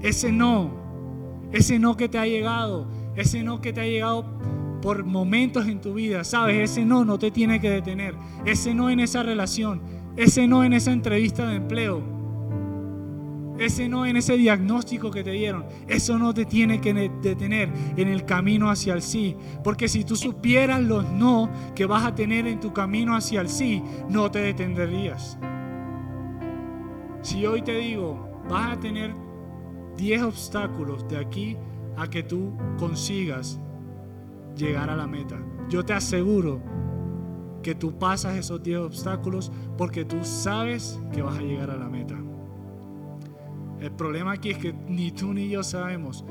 [0.00, 0.77] Ese no
[1.52, 4.24] ese no que te ha llegado, ese no que te ha llegado
[4.82, 8.90] por momentos en tu vida, sabes, ese no no te tiene que detener, ese no
[8.90, 9.80] en esa relación,
[10.16, 12.02] ese no en esa entrevista de empleo,
[13.58, 18.08] ese no en ese diagnóstico que te dieron, eso no te tiene que detener en
[18.08, 22.46] el camino hacia el sí, porque si tú supieras los no que vas a tener
[22.46, 25.38] en tu camino hacia el sí, no te detendrías.
[27.22, 29.12] Si hoy te digo, vas a tener
[29.98, 31.56] 10 obstáculos de aquí
[31.96, 33.60] a que tú consigas
[34.56, 35.36] llegar a la meta.
[35.68, 36.60] yo te aseguro
[37.62, 41.88] que tú pasas esos 10 obstáculos porque tú sabes que vas a llegar a la
[41.88, 42.14] meta.
[43.80, 46.24] El problema aquí es que ni tú ni yo sabemos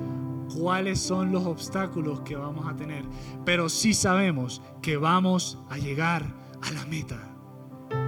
[0.58, 3.04] cuáles son los obstáculos que vamos a tener,
[3.46, 6.24] pero sí sabemos que vamos a llegar
[6.62, 7.20] a la meta.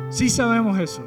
[0.10, 1.04] Sí sabemos eso.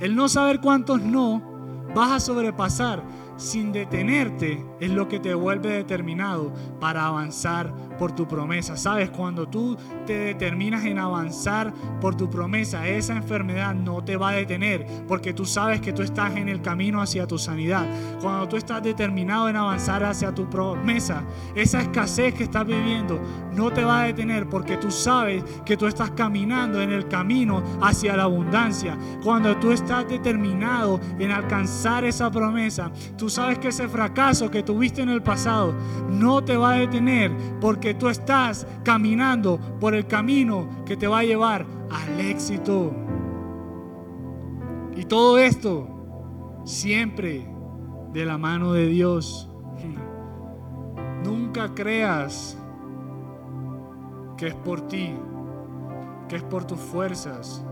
[0.00, 1.55] El no saber cuántos no
[1.96, 3.00] vas a sobrepasar
[3.36, 8.76] sin detenerte es lo que te vuelve determinado para avanzar por tu promesa.
[8.76, 14.30] Sabes, cuando tú te determinas en avanzar por tu promesa, esa enfermedad no te va
[14.30, 17.86] a detener porque tú sabes que tú estás en el camino hacia tu sanidad.
[18.20, 23.20] Cuando tú estás determinado en avanzar hacia tu promesa, esa escasez que estás viviendo
[23.54, 27.62] no te va a detener porque tú sabes que tú estás caminando en el camino
[27.80, 28.96] hacia la abundancia.
[29.22, 35.02] Cuando tú estás determinado en alcanzar esa promesa, tú sabes que ese fracaso que tuviste
[35.02, 35.74] en el pasado
[36.08, 41.06] no te va a detener porque que tú estás caminando por el camino que te
[41.06, 42.92] va a llevar al éxito.
[44.96, 45.86] Y todo esto
[46.64, 47.46] siempre
[48.12, 49.48] de la mano de Dios.
[51.24, 52.58] Nunca creas
[54.36, 55.14] que es por ti,
[56.28, 57.64] que es por tus fuerzas,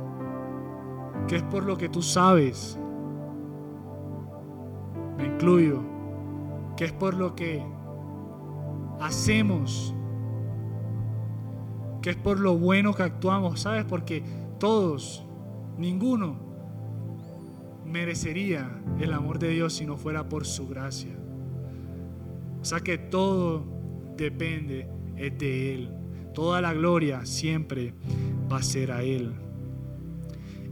[1.27, 2.79] que es por lo que tú sabes.
[5.17, 5.83] Me incluyo,
[6.77, 7.63] que es por lo que
[9.01, 9.95] hacemos
[12.05, 13.87] que es por lo bueno que actuamos, ¿sabes?
[13.87, 14.23] Porque
[14.61, 15.25] todos,
[15.79, 16.39] ninguno,
[17.87, 21.17] merecería el amor de Dios si no fuera por su gracia.
[22.61, 23.65] O sea que todo
[24.19, 25.95] depende de Él.
[26.35, 27.95] Toda la gloria siempre
[28.53, 29.33] va a ser a Él.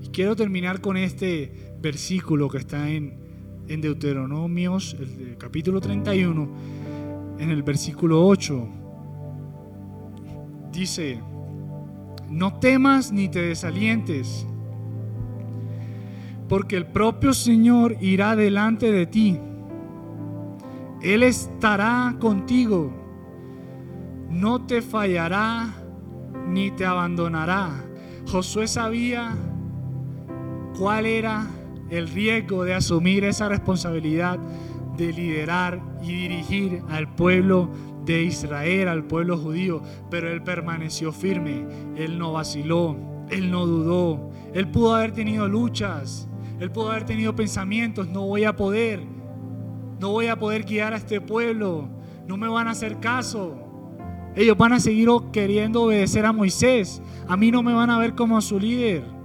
[0.03, 3.22] Y quiero terminar con este versículo que está en,
[3.69, 6.49] en Deuteronomios, el capítulo 31,
[7.39, 8.69] en el versículo 8
[10.73, 11.21] dice,
[12.31, 14.47] no temas ni te desalientes,
[16.49, 19.39] porque el propio Señor irá delante de ti.
[21.03, 22.93] Él estará contigo,
[24.31, 25.75] no te fallará
[26.49, 27.71] ni te abandonará.
[28.31, 29.37] Josué sabía
[30.79, 31.47] cuál era
[31.93, 34.39] el riesgo de asumir esa responsabilidad
[34.97, 37.69] de liderar y dirigir al pueblo
[38.07, 42.97] de Israel, al pueblo judío, pero él permaneció firme, él no vaciló,
[43.29, 46.29] él no dudó, él pudo haber tenido luchas,
[46.61, 49.05] él pudo haber tenido pensamientos, no voy a poder,
[50.01, 51.91] no voy a poder guiar a este pueblo,
[52.27, 53.59] no me van a hacer caso.
[54.35, 58.15] Ellos van a seguir queriendo obedecer a Moisés, a mí no me van a ver
[58.15, 59.22] como a su líder.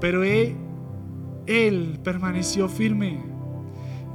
[0.00, 3.22] Pero él, permaneció firme.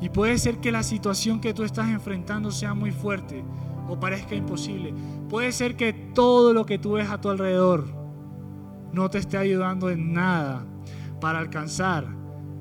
[0.01, 3.43] Y puede ser que la situación que tú estás enfrentando sea muy fuerte
[3.87, 4.93] o parezca imposible.
[5.29, 7.85] Puede ser que todo lo que tú ves a tu alrededor
[8.91, 10.65] no te esté ayudando en nada
[11.19, 12.07] para alcanzar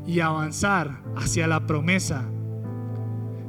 [0.06, 2.24] y avanzar hacia la promesa.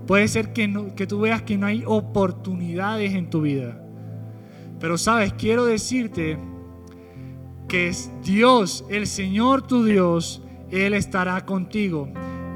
[0.08, 3.82] Puede ser que, que tú veas que no hay oportunidades en tu vida.
[4.80, 6.38] Pero sabes, quiero decirte
[7.68, 12.10] que es Dios, el Señor tu Dios, Él estará contigo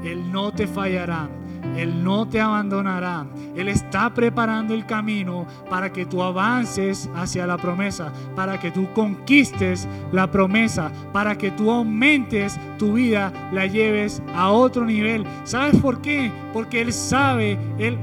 [0.06, 1.28] él no te fallará.
[1.76, 3.26] Él no te abandonará.
[3.54, 8.92] Él está preparando el camino para que tú avances hacia la promesa, para que tú
[8.92, 15.24] conquistes la promesa, para que tú aumentes tu vida, la lleves a otro nivel.
[15.44, 16.30] ¿Sabes por qué?
[16.52, 17.58] Porque Él sabe,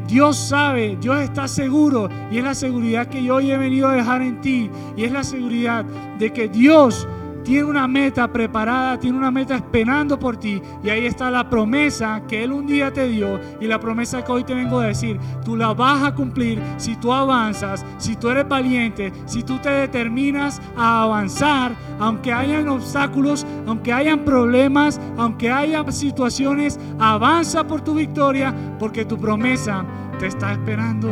[0.07, 3.95] Dios sabe, Dios está seguro y es la seguridad que yo hoy he venido a
[3.95, 5.85] dejar en ti y es la seguridad
[6.19, 7.07] de que Dios
[7.43, 10.61] tiene una meta preparada, tiene una meta esperando por ti.
[10.83, 14.31] Y ahí está la promesa que Él un día te dio y la promesa que
[14.31, 15.19] hoy te vengo a decir.
[15.43, 19.69] Tú la vas a cumplir si tú avanzas, si tú eres valiente, si tú te
[19.69, 27.93] determinas a avanzar, aunque hayan obstáculos, aunque hayan problemas, aunque haya situaciones, avanza por tu
[27.93, 29.85] victoria porque tu promesa
[30.19, 31.09] te está esperando.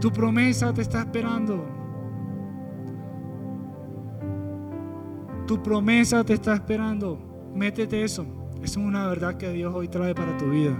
[0.00, 1.79] Tu promesa te está esperando.
[5.50, 7.18] Tu promesa te está esperando.
[7.56, 8.24] Métete eso.
[8.62, 10.76] Es una verdad que Dios hoy trae para tu vida.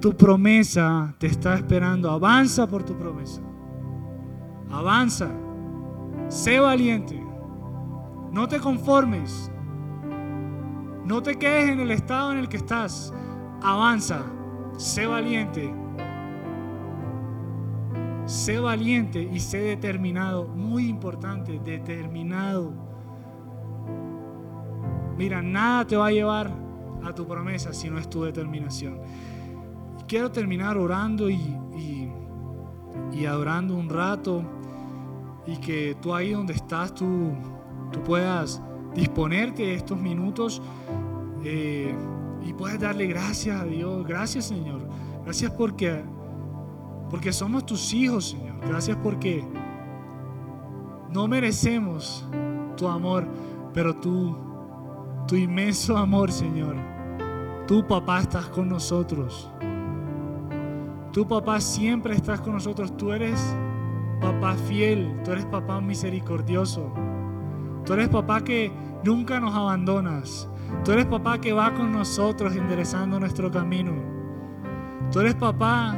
[0.00, 2.08] Tu promesa te está esperando.
[2.08, 3.40] Avanza por tu promesa.
[4.70, 5.28] Avanza.
[6.28, 7.20] Sé valiente.
[8.30, 9.50] No te conformes.
[11.04, 13.12] No te quedes en el estado en el que estás.
[13.60, 14.22] Avanza.
[14.76, 15.74] Sé valiente.
[18.24, 20.46] Sé valiente y sé determinado.
[20.46, 22.87] Muy importante, determinado.
[25.18, 26.50] Mira, nada te va a llevar
[27.04, 29.00] a tu promesa si no es tu determinación.
[30.06, 31.34] quiero terminar orando y,
[31.76, 32.10] y,
[33.12, 34.42] y adorando un rato
[35.46, 37.32] y que tú ahí donde estás, tú,
[37.90, 38.62] tú puedas
[38.94, 40.62] disponerte de estos minutos
[41.44, 41.94] eh,
[42.44, 44.06] y puedes darle gracias a Dios.
[44.06, 44.88] Gracias Señor.
[45.24, 46.02] Gracias porque,
[47.10, 48.60] porque somos tus hijos, Señor.
[48.66, 49.44] Gracias porque
[51.10, 52.26] no merecemos
[52.76, 53.26] tu amor,
[53.72, 54.36] pero tú,
[55.28, 56.74] tu inmenso amor, Señor.
[57.66, 59.50] Tu papá estás con nosotros.
[61.12, 62.96] Tu papá siempre estás con nosotros.
[62.96, 63.38] Tú eres
[64.22, 65.20] papá fiel.
[65.22, 66.90] Tú eres papá misericordioso.
[67.84, 68.72] Tú eres papá que
[69.04, 70.48] nunca nos abandonas.
[70.82, 73.92] Tú eres papá que va con nosotros enderezando nuestro camino.
[75.12, 75.94] Tú eres papá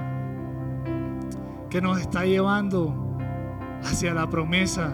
[1.68, 2.92] que nos está llevando
[3.84, 4.92] hacia la promesa.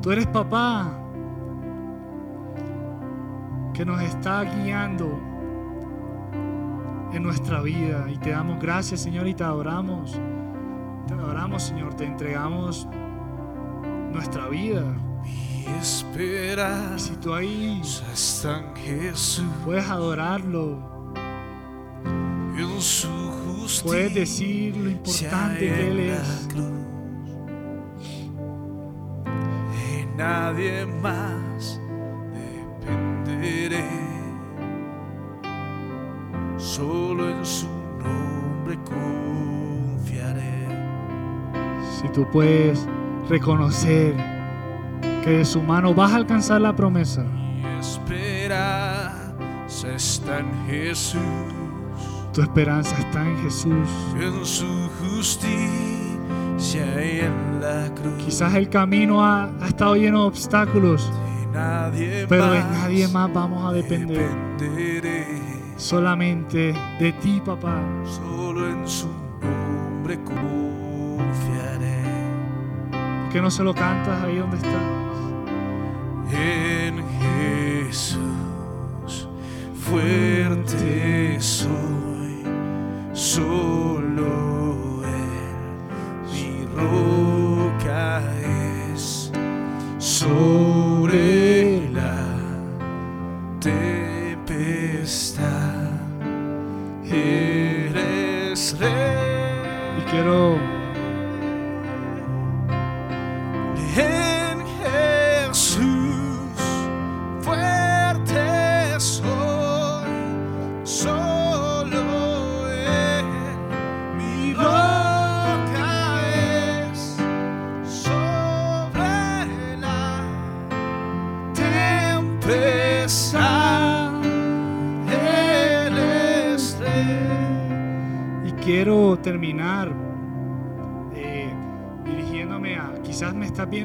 [0.00, 1.01] Tú eres papá
[3.72, 5.20] que nos está guiando
[7.12, 10.20] en nuestra vida y te damos gracias Señor y te adoramos.
[11.06, 12.86] Te adoramos Señor, te entregamos
[14.12, 14.84] nuestra vida.
[15.22, 17.80] Mi esperanza Y si tú ahí
[18.12, 21.12] está en Jesús, puedes adorarlo,
[22.56, 23.84] en su justicia.
[23.84, 26.48] puedes decir lo importante que Él es.
[26.50, 26.72] cruz.
[30.00, 31.81] En nadie más
[36.82, 37.66] solo en su
[38.02, 40.66] nombre confiaré.
[42.00, 42.84] Si tú puedes
[43.28, 44.14] reconocer
[45.22, 49.14] que de su mano vas a alcanzar la promesa, Mi esperanza
[49.94, 51.20] está en Jesús,
[52.32, 53.88] tu esperanza está en Jesús.
[54.20, 58.14] en su justicia y en la cruz.
[58.24, 61.08] Quizás el camino ha, ha estado lleno de obstáculos,
[61.40, 64.28] De nadie pero de nadie más vamos a depender.
[64.58, 64.91] dependeré,
[65.82, 67.82] Solamente de ti, papá.
[68.04, 69.08] solo en su
[69.40, 72.02] nombre confiaré.
[73.24, 74.80] ¿Por qué no se lo cantas ahí donde estás?
[76.30, 77.02] En
[77.88, 79.28] Jesús
[79.74, 82.44] fuerte soy,
[83.12, 88.22] solo Él mi roca
[88.94, 89.32] es
[89.98, 90.61] sobre
[99.98, 100.81] Y quiero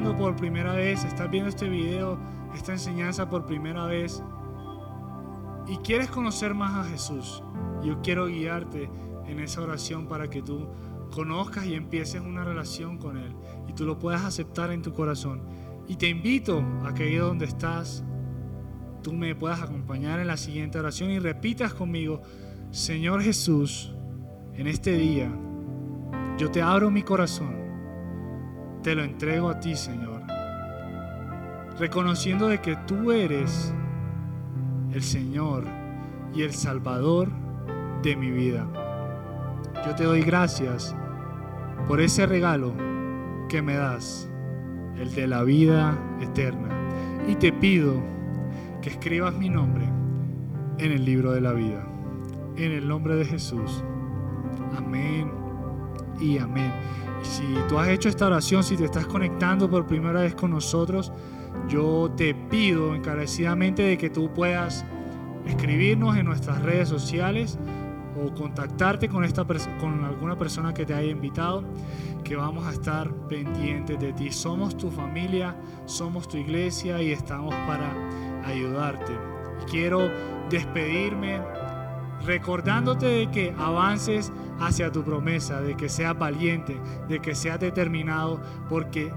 [0.00, 2.20] viendo por primera vez, estás viendo este video,
[2.54, 4.22] esta enseñanza por primera vez
[5.66, 7.42] y quieres conocer más a Jesús.
[7.82, 8.88] Yo quiero guiarte
[9.26, 10.68] en esa oración para que tú
[11.10, 13.34] conozcas y empieces una relación con Él
[13.66, 15.42] y tú lo puedas aceptar en tu corazón.
[15.88, 18.04] Y te invito a que ahí donde estás,
[19.02, 22.22] tú me puedas acompañar en la siguiente oración y repitas conmigo,
[22.70, 23.96] Señor Jesús,
[24.54, 25.28] en este día,
[26.38, 27.67] yo te abro mi corazón,
[28.82, 30.22] te lo entrego a ti, Señor,
[31.78, 33.72] reconociendo de que tú eres
[34.92, 35.64] el Señor
[36.34, 37.28] y el Salvador
[38.02, 38.66] de mi vida.
[39.86, 40.94] Yo te doy gracias
[41.86, 42.72] por ese regalo
[43.48, 44.28] que me das,
[44.96, 46.68] el de la vida eterna,
[47.26, 47.94] y te pido
[48.82, 49.84] que escribas mi nombre
[50.78, 51.86] en el libro de la vida,
[52.56, 53.82] en el nombre de Jesús.
[54.76, 55.30] Amén
[56.20, 56.72] y amén.
[57.28, 61.12] Si tú has hecho esta oración, si te estás conectando por primera vez con nosotros,
[61.68, 64.84] yo te pido encarecidamente de que tú puedas
[65.46, 67.58] escribirnos en nuestras redes sociales
[68.16, 71.64] o contactarte con, esta con alguna persona que te haya invitado,
[72.24, 74.32] que vamos a estar pendientes de ti.
[74.32, 75.54] Somos tu familia,
[75.84, 77.92] somos tu iglesia y estamos para
[78.46, 79.12] ayudarte.
[79.70, 80.10] Quiero
[80.48, 81.40] despedirme
[82.24, 86.76] recordándote de que avances hacia tu promesa, de que seas valiente,
[87.08, 89.12] de que seas determinado, porque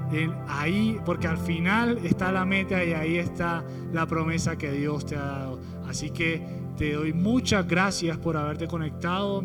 [0.47, 5.16] ahí, porque al final está la meta y ahí está la promesa que Dios te
[5.16, 5.60] ha dado.
[5.88, 6.41] Así que
[6.78, 9.43] te doy muchas gracias por haberte conectado.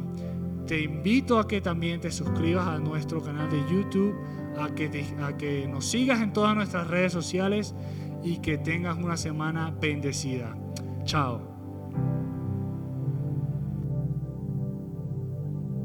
[0.67, 4.15] Te invito a que también te suscribas a nuestro canal de YouTube,
[4.59, 7.75] a que, a que nos sigas en todas nuestras redes sociales
[8.23, 10.57] y que tengas una semana bendecida.
[11.05, 12.36] Chao.